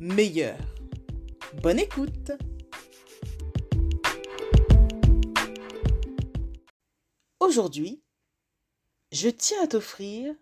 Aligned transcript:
meilleur. 0.00 0.58
Bonne 1.62 1.78
écoute 1.78 2.32
Aujourd'hui, 7.38 8.02
je 9.12 9.28
tiens 9.28 9.62
à 9.62 9.66
t'offrir 9.66 10.34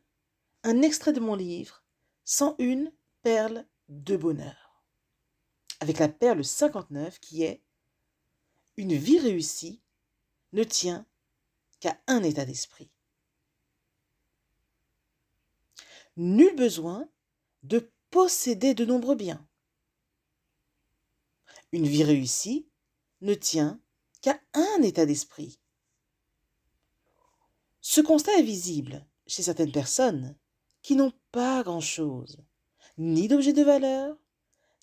un 0.63 0.81
extrait 0.83 1.13
de 1.13 1.19
mon 1.19 1.35
livre 1.35 1.83
101 2.25 2.93
perles 3.23 3.67
de 3.89 4.17
bonheur 4.17 4.85
avec 5.81 5.99
la 5.99 6.09
perle 6.09 6.45
59 6.45 7.19
qui 7.19 7.43
est 7.43 7.61
Une 8.77 8.95
vie 8.95 9.19
réussie 9.19 9.83
ne 10.53 10.63
tient 10.63 11.05
qu'à 11.81 11.99
un 12.07 12.23
état 12.23 12.45
d'esprit. 12.45 12.93
Nul 16.17 16.55
besoin 16.55 17.09
de 17.65 17.91
posséder 18.11 18.75
de 18.75 18.85
nombreux 18.85 19.17
biens. 19.17 19.48
Une 21.73 21.87
vie 21.87 22.05
réussie 22.05 22.67
ne 23.21 23.35
tient 23.35 23.81
qu'à 24.23 24.41
un 24.55 24.83
état 24.83 25.07
d'esprit. 25.07 25.59
Ce 27.81 28.01
constat 28.01 28.39
est 28.39 28.43
visible 28.43 29.07
chez 29.27 29.43
certaines 29.43 29.73
personnes 29.73 30.37
qui 30.83 30.97
n'ont 30.97 31.13
pas 31.33 31.63
grand-chose, 31.63 32.39
ni 32.97 33.29
d'objet 33.29 33.53
de 33.53 33.63
valeur, 33.63 34.17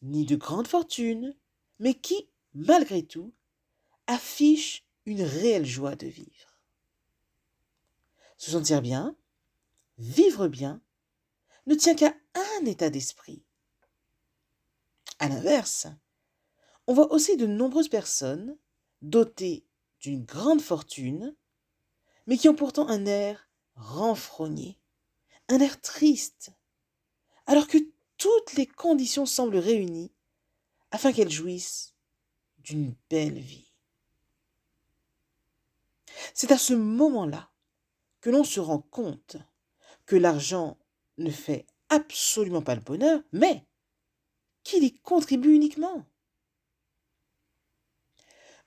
ni 0.01 0.25
de 0.25 0.35
grande 0.35 0.67
fortune, 0.67 1.35
mais 1.79 1.93
qui, 1.93 2.29
malgré 2.53 3.03
tout, 3.03 3.33
affiche 4.07 4.85
une 5.05 5.23
réelle 5.23 5.65
joie 5.65 5.95
de 5.95 6.07
vivre. 6.07 6.59
Se 8.37 8.51
sentir 8.51 8.81
bien, 8.81 9.15
vivre 9.97 10.47
bien, 10.47 10.81
ne 11.67 11.75
tient 11.75 11.95
qu'à 11.95 12.13
un 12.33 12.65
état 12.65 12.89
d'esprit. 12.89 13.43
À 15.19 15.29
l'inverse, 15.29 15.87
on 16.87 16.93
voit 16.93 17.11
aussi 17.11 17.37
de 17.37 17.45
nombreuses 17.45 17.89
personnes 17.89 18.57
dotées 19.01 19.65
d'une 19.99 20.23
grande 20.23 20.61
fortune, 20.61 21.35
mais 22.27 22.37
qui 22.37 22.49
ont 22.49 22.55
pourtant 22.55 22.87
un 22.87 23.05
air 23.05 23.49
renfrogné, 23.75 24.79
un 25.49 25.59
air 25.59 25.81
triste, 25.81 26.51
alors 27.45 27.67
que 27.67 27.77
toutes 28.17 28.53
les 28.53 28.65
conditions 28.65 29.25
semblent 29.25 29.57
réunies 29.57 30.11
afin 30.91 31.11
qu'elles 31.11 31.31
jouissent 31.31 31.95
d'une 32.59 32.95
belle 33.09 33.39
vie. 33.39 33.71
C'est 36.33 36.51
à 36.51 36.57
ce 36.57 36.73
moment-là 36.73 37.51
que 38.21 38.29
l'on 38.29 38.43
se 38.43 38.59
rend 38.59 38.79
compte 38.79 39.37
que 40.05 40.15
l'argent 40.15 40.77
ne 41.17 41.29
fait 41.29 41.65
absolument 41.89 42.61
pas 42.61 42.75
le 42.75 42.81
bonheur, 42.81 43.21
mais 43.31 43.65
qu'il 44.63 44.83
y 44.83 44.97
contribue 44.99 45.53
uniquement. 45.53 46.05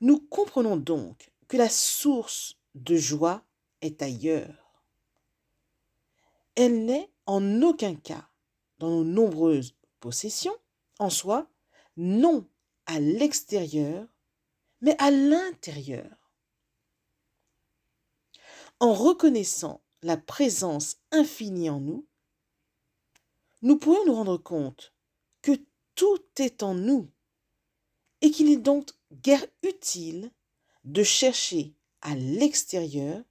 Nous 0.00 0.20
comprenons 0.20 0.76
donc 0.76 1.30
que 1.48 1.56
la 1.56 1.68
source 1.68 2.56
de 2.74 2.96
joie 2.96 3.42
est 3.80 4.02
ailleurs. 4.02 4.84
Elle 6.54 6.84
n'est 6.84 7.10
en 7.26 7.62
aucun 7.62 7.94
cas 7.94 8.28
dans 8.78 8.90
nos 8.90 9.04
nombreuses 9.04 9.74
possessions, 10.00 10.56
en 10.98 11.10
soi, 11.10 11.48
non 11.96 12.46
à 12.86 13.00
l'extérieur, 13.00 14.06
mais 14.80 14.96
à 14.98 15.10
l'intérieur. 15.10 16.16
En 18.80 18.94
reconnaissant 18.94 19.82
la 20.02 20.16
présence 20.16 20.98
infinie 21.10 21.70
en 21.70 21.80
nous, 21.80 22.06
nous 23.62 23.76
pourrions 23.76 24.06
nous 24.06 24.14
rendre 24.14 24.36
compte 24.36 24.94
que 25.42 25.52
tout 25.96 26.22
est 26.38 26.62
en 26.62 26.74
nous 26.74 27.10
et 28.20 28.30
qu'il 28.30 28.46
n'est 28.46 28.56
donc 28.56 28.90
guère 29.12 29.44
utile 29.62 30.30
de 30.84 31.02
chercher 31.02 31.74
à 32.00 32.14
l'extérieur 32.14 33.22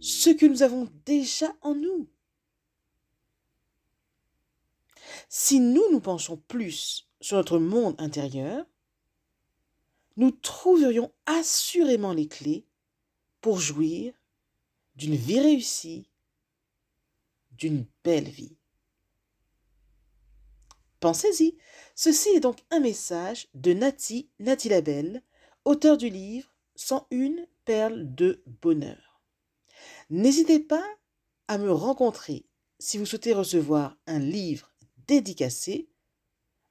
ce 0.00 0.30
que 0.30 0.46
nous 0.46 0.62
avons 0.62 0.88
déjà 1.04 1.54
en 1.62 1.74
nous. 1.74 2.08
Si 5.28 5.60
nous 5.60 5.84
nous 5.90 6.00
penchons 6.00 6.36
plus 6.36 7.08
sur 7.20 7.36
notre 7.36 7.58
monde 7.58 7.94
intérieur, 7.98 8.66
nous 10.16 10.30
trouverions 10.30 11.12
assurément 11.26 12.12
les 12.12 12.28
clés 12.28 12.66
pour 13.40 13.60
jouir 13.60 14.14
d'une 14.96 15.14
vie 15.14 15.40
réussie, 15.40 16.08
d'une 17.52 17.86
belle 18.02 18.28
vie. 18.28 18.57
Pensez-y, 21.00 21.56
ceci 21.94 22.28
est 22.30 22.40
donc 22.40 22.58
un 22.70 22.80
message 22.80 23.48
de 23.54 23.72
Nati 23.72 24.30
Nati 24.40 24.68
Labelle, 24.68 25.22
auteur 25.64 25.96
du 25.96 26.08
livre 26.08 26.52
101 26.74 27.46
perles 27.64 28.14
de 28.14 28.42
bonheur. 28.62 29.22
N'hésitez 30.10 30.58
pas 30.58 30.86
à 31.46 31.58
me 31.58 31.70
rencontrer 31.70 32.46
si 32.80 32.98
vous 32.98 33.06
souhaitez 33.06 33.32
recevoir 33.32 33.96
un 34.06 34.18
livre 34.18 34.72
dédicacé. 35.06 35.88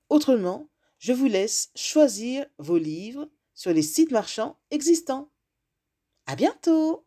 Autrement, 0.10 0.70
je 1.00 1.14
vous 1.14 1.26
laisse 1.26 1.72
choisir 1.76 2.46
vos 2.58 2.78
livres 2.78 3.30
sur 3.54 3.74
les 3.74 3.82
sites 3.82 4.12
marchands 4.12 4.60
existants. 4.72 5.32
À 6.26 6.36
bientôt! 6.36 7.07